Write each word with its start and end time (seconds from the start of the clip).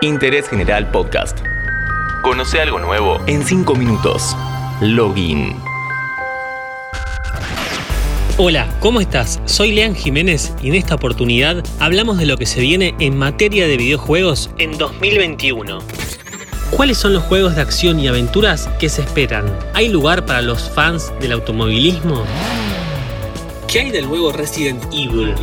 Interés 0.00 0.48
General 0.48 0.88
Podcast. 0.92 1.40
Conoce 2.22 2.60
algo 2.60 2.78
nuevo 2.78 3.20
en 3.26 3.44
5 3.44 3.74
minutos. 3.74 4.36
Login. 4.80 5.56
Hola, 8.36 8.68
¿cómo 8.78 9.00
estás? 9.00 9.40
Soy 9.46 9.72
Lean 9.72 9.96
Jiménez 9.96 10.52
y 10.62 10.68
en 10.68 10.76
esta 10.76 10.94
oportunidad 10.94 11.64
hablamos 11.80 12.18
de 12.18 12.26
lo 12.26 12.36
que 12.36 12.46
se 12.46 12.60
viene 12.60 12.94
en 13.00 13.16
materia 13.16 13.66
de 13.66 13.76
videojuegos 13.76 14.50
en 14.58 14.78
2021. 14.78 15.80
¿Cuáles 16.70 16.96
son 16.96 17.12
los 17.12 17.24
juegos 17.24 17.56
de 17.56 17.62
acción 17.62 17.98
y 17.98 18.06
aventuras 18.06 18.68
que 18.78 18.88
se 18.88 19.02
esperan? 19.02 19.46
¿Hay 19.74 19.88
lugar 19.88 20.26
para 20.26 20.42
los 20.42 20.70
fans 20.70 21.12
del 21.18 21.32
automovilismo? 21.32 22.22
¿Qué 23.66 23.80
hay 23.80 23.90
del 23.90 24.06
nuevo 24.06 24.30
Resident 24.30 24.80
Evil? 24.92 25.34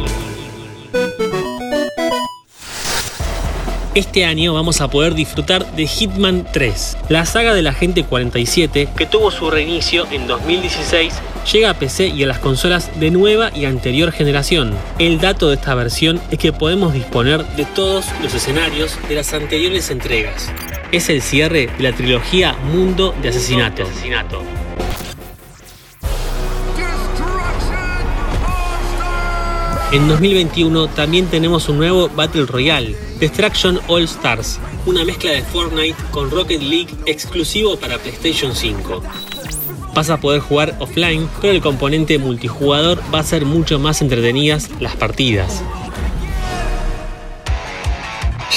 Este 3.96 4.26
año 4.26 4.54
vamos 4.54 4.82
a 4.82 4.90
poder 4.90 5.14
disfrutar 5.14 5.66
de 5.72 5.88
Hitman 5.88 6.46
3. 6.52 6.98
La 7.08 7.26
saga 7.26 7.54
del 7.54 7.66
Agente 7.66 8.04
47, 8.04 8.90
que 8.94 9.06
tuvo 9.06 9.32
su 9.32 9.50
reinicio 9.50 10.06
en 10.12 10.28
2016, 10.28 11.14
llega 11.50 11.70
a 11.70 11.76
PC 11.76 12.08
y 12.08 12.22
a 12.24 12.28
las 12.28 12.40
consolas 12.40 13.00
de 13.00 13.10
nueva 13.10 13.52
y 13.56 13.64
anterior 13.64 14.12
generación. 14.12 14.74
El 15.00 15.22
dato 15.22 15.48
de 15.48 15.56
esta 15.56 15.76
versión 15.76 16.20
es 16.30 16.40
que 16.40 16.52
podemos 16.52 16.92
disponer 16.92 17.46
de 17.56 17.64
todos 17.64 18.08
los 18.22 18.34
escenarios 18.34 19.00
de 19.08 19.16
las 19.16 19.34
anteriores 19.34 19.90
entregas. 19.90 20.52
Es 20.92 21.08
el 21.08 21.22
cierre 21.22 21.70
de 21.78 21.84
la 21.84 21.94
trilogía 21.94 22.58
Mundo 22.74 23.16
de 23.22 23.30
Asesinato. 23.30 23.86
En 29.92 30.08
2021 30.08 30.88
también 30.90 31.28
tenemos 31.28 31.70
un 31.70 31.78
nuevo 31.78 32.10
Battle 32.10 32.48
Royale, 32.48 32.96
Destruction 33.20 33.80
All 33.88 34.04
Stars, 34.04 34.60
una 34.88 35.06
mezcla 35.06 35.32
de 35.32 35.44
Fortnite 35.44 35.96
con 36.10 36.32
Rocket 36.32 36.62
League 36.62 36.90
exclusivo 37.06 37.78
para 37.78 38.00
PlayStation 38.00 38.56
5. 38.56 39.04
Vas 39.94 40.10
a 40.10 40.20
poder 40.20 40.42
jugar 40.42 40.76
offline, 40.80 41.30
pero 41.40 41.54
el 41.54 41.62
componente 41.62 42.18
multijugador 42.18 43.02
va 43.14 43.20
a 43.20 43.24
ser 43.24 43.46
mucho 43.46 43.78
más 43.78 44.02
entretenidas 44.02 44.70
las 44.80 44.96
partidas. 44.96 45.64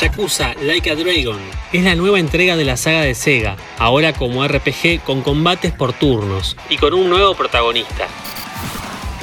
Yakuza 0.01 0.55
Like 0.63 0.91
a 0.91 0.95
Dragon 0.95 1.39
es 1.73 1.85
la 1.85 1.95
nueva 1.95 2.19
entrega 2.21 2.57
de 2.57 2.65
la 2.65 2.77
saga 2.77 3.03
de 3.03 3.15
Sega, 3.15 3.57
ahora 3.79 4.13
como 4.15 4.47
RPG 4.47 5.03
con 5.05 5.23
combates 5.23 5.73
por 5.73 5.93
turnos 5.93 6.57
y 6.71 6.79
con 6.79 6.95
un 6.95 7.11
nuevo 7.11 7.35
protagonista. 7.35 8.09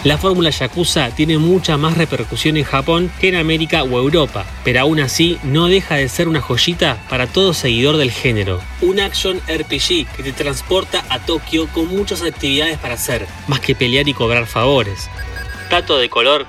La 0.06 0.20
fórmula 0.20 0.52
Yakuza 0.52 1.10
tiene 1.10 1.40
mucha 1.40 1.78
más 1.78 1.98
repercusión 1.98 2.58
en 2.58 2.64
Japón 2.64 3.12
que 3.20 3.30
en 3.30 3.36
América 3.38 3.82
o 3.82 3.98
Europa, 3.98 4.46
pero 4.64 4.82
aún 4.82 5.00
así 5.00 5.40
no 5.42 5.66
deja 5.66 5.96
de 5.96 6.08
ser 6.10 6.28
una 6.28 6.42
joyita 6.42 7.00
para 7.10 7.26
todo 7.26 7.56
seguidor 7.56 7.98
del 7.98 8.12
género. 8.12 8.62
Un 8.82 9.00
action 9.00 9.42
RPG 9.48 10.06
que 10.16 10.22
te 10.24 10.32
transporta 10.32 11.04
a 11.10 11.18
Tokio 11.18 11.68
con 11.70 11.88
muchas 11.88 12.22
actividades 12.22 12.78
para 12.78 12.94
hacer, 12.94 13.26
más 13.48 13.62
que 13.62 13.74
pelear 13.74 14.08
y 14.08 14.14
cobrar 14.14 14.46
favores. 14.46 15.10
Dato 15.72 15.98
de 15.98 16.08
color. 16.08 16.46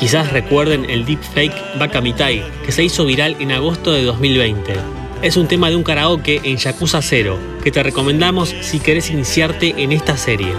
Quizás 0.00 0.32
recuerden 0.32 0.90
el 0.90 1.04
deepfake 1.04 1.78
Bakamitai, 1.78 2.42
que 2.66 2.72
se 2.72 2.82
hizo 2.82 3.04
viral 3.04 3.36
en 3.38 3.52
agosto 3.52 3.92
de 3.92 4.02
2020. 4.02 4.74
Es 5.22 5.36
un 5.36 5.46
tema 5.46 5.70
de 5.70 5.76
un 5.76 5.84
karaoke 5.84 6.40
en 6.42 6.56
Yakuza 6.56 7.00
0, 7.00 7.38
que 7.62 7.70
te 7.70 7.84
recomendamos 7.84 8.52
si 8.62 8.80
querés 8.80 9.10
iniciarte 9.10 9.80
en 9.80 9.92
esta 9.92 10.16
serie. 10.16 10.52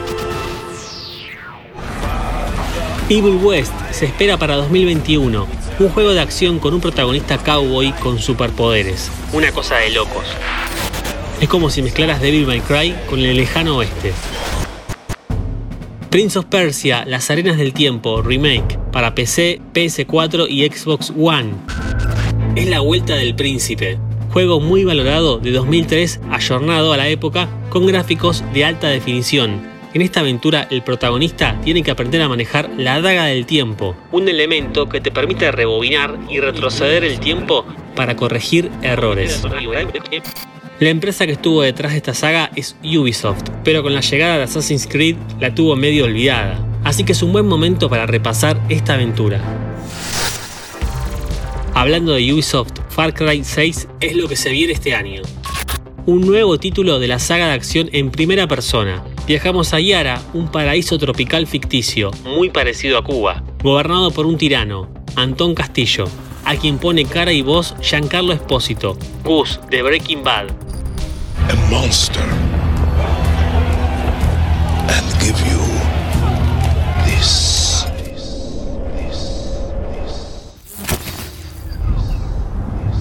Evil 3.10 3.36
West 3.36 3.74
se 3.92 4.06
espera 4.06 4.38
para 4.38 4.56
2021, 4.56 5.46
un 5.80 5.90
juego 5.90 6.14
de 6.14 6.22
acción 6.22 6.60
con 6.60 6.74
un 6.74 6.80
protagonista 6.80 7.38
cowboy 7.38 7.92
con 8.00 8.18
superpoderes. 8.18 9.12
Una 9.34 9.52
cosa 9.52 9.76
de 9.76 9.90
locos. 9.90 10.24
Es 11.42 11.50
como 11.50 11.70
si 11.70 11.82
mezclaras 11.82 12.22
Devil 12.22 12.48
May 12.48 12.62
Cry 12.62 12.96
con 13.10 13.20
el 13.20 13.36
lejano 13.36 13.78
oeste. 13.78 14.14
Prince 16.10 16.40
of 16.40 16.46
Persia, 16.46 17.04
Las 17.06 17.30
Arenas 17.30 17.58
del 17.58 17.74
Tiempo, 17.74 18.22
Remake, 18.22 18.80
para 18.94 19.14
PC, 19.14 19.60
PS4 19.74 20.48
y 20.50 20.66
Xbox 20.66 21.12
One. 21.18 21.56
Es 22.56 22.68
la 22.70 22.80
vuelta 22.80 23.16
del 23.16 23.36
príncipe, 23.36 24.00
juego 24.32 24.62
muy 24.62 24.86
valorado 24.86 25.40
de 25.40 25.52
2003, 25.52 26.22
ayornado 26.32 26.94
a 26.94 26.98
la 26.98 27.10
época, 27.10 27.50
con 27.70 27.86
gráficos 27.86 28.46
de 28.54 28.64
alta 28.64 28.88
definición, 28.88 29.73
en 29.94 30.02
esta 30.02 30.22
aventura 30.22 30.68
el 30.70 30.82
protagonista 30.82 31.60
tiene 31.64 31.84
que 31.84 31.92
aprender 31.92 32.22
a 32.22 32.30
manejar 32.30 32.70
la 32.78 33.00
daga 33.02 33.26
del 33.26 33.46
tiempo, 33.46 33.96
un 34.12 34.28
elemento 34.28 34.90
que 34.90 35.02
te 35.02 35.12
permite 35.12 35.52
rebobinar 35.52 36.18
y 36.30 36.40
retroceder 36.40 37.04
el 37.04 37.20
tiempo 37.20 37.66
para 37.96 38.16
corregir 38.16 38.72
errores. 38.82 39.44
La 40.80 40.90
empresa 40.90 41.26
que 41.26 41.34
estuvo 41.34 41.62
detrás 41.62 41.92
de 41.92 41.98
esta 41.98 42.14
saga 42.14 42.52
es 42.56 42.76
Ubisoft, 42.84 43.44
pero 43.64 43.84
con 43.84 43.94
la 43.94 44.02
llegada 44.02 44.38
de 44.38 44.44
Assassin's 44.44 44.88
Creed 44.88 45.16
la 45.40 45.54
tuvo 45.54 45.76
medio 45.76 46.06
olvidada, 46.06 46.60
así 46.84 47.04
que 47.04 47.12
es 47.12 47.22
un 47.22 47.32
buen 47.32 47.46
momento 47.46 47.90
para 47.90 48.06
repasar 48.08 48.60
esta 48.70 48.96
aventura. 48.96 49.40
Hablando 51.76 52.14
de 52.14 52.34
Ubisoft, 52.34 52.74
Far 52.90 53.14
Cry 53.14 53.44
6 53.44 53.88
es 54.00 54.16
lo 54.16 54.28
que 54.28 54.36
se 54.36 54.50
viene 54.50 54.74
este 54.74 54.94
año. 54.94 55.22
Un 56.06 56.22
nuevo 56.22 56.58
título 56.60 57.00
de 57.00 57.08
la 57.08 57.18
saga 57.18 57.48
de 57.48 57.54
acción 57.54 57.90
en 57.94 58.12
primera 58.12 58.48
persona, 58.48 59.04
Viajamos 59.26 59.74
a 59.74 59.80
Yara, 59.80 60.22
un 60.34 60.50
paraíso 60.50 60.98
tropical 60.98 61.48
ficticio, 61.48 62.12
muy 62.26 62.50
parecido 62.50 62.98
a 62.98 63.06
Cuba, 63.06 63.42
gobernado 63.64 64.12
por 64.12 64.26
un 64.26 64.38
tirano, 64.38 64.90
Antón 65.16 65.56
Castillo, 65.56 66.10
a 66.44 66.58
quien 66.58 66.78
pone 66.78 67.06
cara 67.06 67.32
y 67.32 67.42
voz 67.42 67.74
Giancarlo 67.80 68.34
Espósito, 68.34 68.98
Gus 69.24 69.62
de 69.70 69.82
Breaking 69.82 70.26
Bad. 70.26 70.48
A 71.50 71.72
monster. 71.72 72.22
And 74.90 75.22
give 75.22 75.40
you 75.50 75.62
this. 77.06 77.86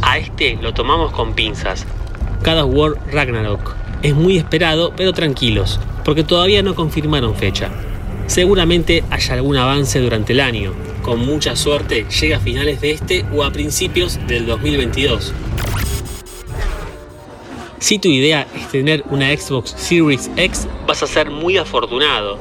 A 0.03 0.19
este 0.19 0.57
lo 0.63 0.73
tomamos 0.73 1.11
con 1.11 1.35
pinzas. 1.35 1.85
Cada 2.45 2.65
War 2.65 2.93
Ragnarok. 3.13 3.82
Es 4.03 4.15
muy 4.15 4.37
esperado, 4.37 4.93
pero 4.97 5.13
tranquilos 5.13 5.79
porque 6.05 6.25
todavía 6.25 6.63
no 6.63 6.75
confirmaron 6.75 7.35
fecha. 7.35 7.71
Seguramente 8.27 9.05
haya 9.11 9.35
algún 9.35 9.57
avance 9.57 10.01
durante 10.01 10.33
el 10.33 10.41
año. 10.41 10.73
Con 11.03 11.21
mucha 11.21 11.57
suerte 11.57 12.07
llega 12.21 12.37
a 12.37 12.41
finales 12.41 12.81
de 12.81 12.93
este 12.93 13.25
o 13.35 13.45
a 13.45 13.51
principios 13.51 14.19
del 14.27 14.47
2022. 14.47 15.33
Si 17.79 17.99
tu 17.99 18.09
idea 18.09 18.47
es 18.55 18.69
tener 18.71 19.05
una 19.11 19.37
Xbox 19.37 19.75
Series 19.77 20.31
X, 20.37 20.69
vas 20.87 21.03
a 21.03 21.07
ser 21.07 21.31
muy 21.31 21.57
afortunado. 21.57 22.39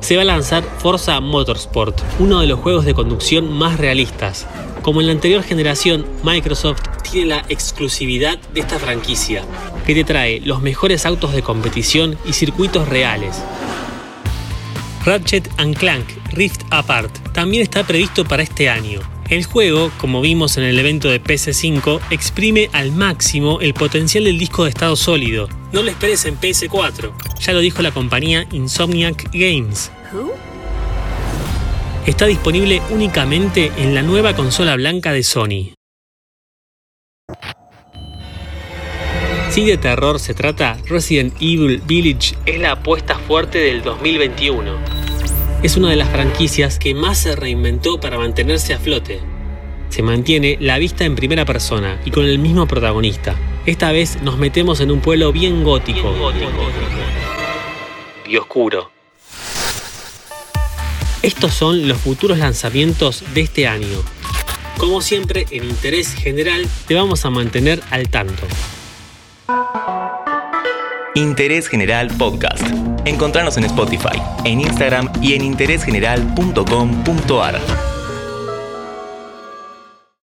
Se 0.00 0.16
va 0.16 0.22
a 0.22 0.26
lanzar 0.26 0.62
Forza 0.78 1.18
Motorsport, 1.20 1.98
uno 2.18 2.40
de 2.40 2.46
los 2.46 2.60
juegos 2.60 2.84
de 2.84 2.92
conducción 2.92 3.50
más 3.50 3.78
realistas. 3.78 4.46
Como 4.82 5.00
en 5.00 5.06
la 5.06 5.14
anterior 5.14 5.42
generación, 5.42 6.04
Microsoft 6.22 6.82
tiene 7.10 7.28
la 7.28 7.44
exclusividad 7.48 8.38
de 8.52 8.60
esta 8.60 8.78
franquicia, 8.78 9.44
que 9.86 9.94
te 9.94 10.02
trae 10.02 10.40
los 10.40 10.62
mejores 10.62 11.06
autos 11.06 11.32
de 11.32 11.42
competición 11.42 12.18
y 12.24 12.32
circuitos 12.32 12.88
reales. 12.88 13.36
Ratchet 15.04 15.48
Clank 15.78 16.06
Rift 16.32 16.62
Apart 16.70 17.32
también 17.32 17.62
está 17.62 17.84
previsto 17.84 18.24
para 18.24 18.42
este 18.42 18.68
año. 18.68 19.00
El 19.28 19.44
juego, 19.44 19.90
como 19.98 20.20
vimos 20.20 20.56
en 20.56 20.64
el 20.64 20.78
evento 20.78 21.08
de 21.08 21.22
PS5, 21.22 22.00
exprime 22.10 22.68
al 22.72 22.92
máximo 22.92 23.60
el 23.60 23.74
potencial 23.74 24.24
del 24.24 24.38
disco 24.38 24.64
de 24.64 24.70
estado 24.70 24.96
sólido. 24.96 25.48
No 25.72 25.82
lo 25.82 25.90
esperes 25.90 26.24
en 26.24 26.38
PS4, 26.38 27.12
ya 27.40 27.52
lo 27.52 27.60
dijo 27.60 27.82
la 27.82 27.90
compañía 27.90 28.46
Insomniac 28.52 29.30
Games. 29.32 29.90
Está 32.06 32.26
disponible 32.26 32.82
únicamente 32.90 33.72
en 33.78 33.94
la 33.94 34.02
nueva 34.02 34.36
consola 34.36 34.76
blanca 34.76 35.12
de 35.12 35.22
Sony. 35.22 35.72
Si 39.50 39.64
de 39.64 39.76
terror 39.76 40.18
se 40.18 40.34
trata, 40.34 40.78
Resident 40.86 41.34
Evil 41.40 41.80
Village 41.86 42.34
es 42.44 42.58
la 42.58 42.72
apuesta 42.72 43.18
fuerte 43.18 43.58
del 43.58 43.82
2021. 43.82 44.72
Es 45.62 45.76
una 45.76 45.90
de 45.90 45.96
las 45.96 46.08
franquicias 46.08 46.78
que 46.78 46.92
más 46.94 47.18
se 47.18 47.36
reinventó 47.36 48.00
para 48.00 48.18
mantenerse 48.18 48.74
a 48.74 48.78
flote. 48.78 49.20
Se 49.90 50.02
mantiene 50.02 50.56
la 50.60 50.78
vista 50.78 51.04
en 51.04 51.14
primera 51.14 51.44
persona 51.44 52.00
y 52.04 52.10
con 52.10 52.24
el 52.24 52.40
mismo 52.40 52.66
protagonista. 52.66 53.36
Esta 53.64 53.92
vez 53.92 54.20
nos 54.22 54.38
metemos 54.38 54.80
en 54.80 54.90
un 54.90 55.00
pueblo 55.00 55.30
bien 55.30 55.62
gótico, 55.62 56.12
y 58.26 58.36
oscuro. 58.36 58.90
Estos 61.22 61.54
son 61.54 61.88
los 61.88 61.98
futuros 61.98 62.38
lanzamientos 62.38 63.22
de 63.32 63.42
este 63.42 63.66
año. 63.66 64.02
Como 64.78 65.00
siempre, 65.00 65.46
en 65.50 65.64
Interés 65.64 66.14
General 66.14 66.64
te 66.86 66.94
vamos 66.94 67.24
a 67.24 67.30
mantener 67.30 67.80
al 67.90 68.08
tanto. 68.08 68.46
Interés 71.14 71.68
General 71.68 72.08
Podcast. 72.18 72.62
Encontrarnos 73.04 73.56
en 73.56 73.64
Spotify, 73.64 74.20
en 74.44 74.60
Instagram 74.60 75.10
y 75.22 75.34
en 75.34 75.42
interésgeneral.com.ar. 75.42 77.93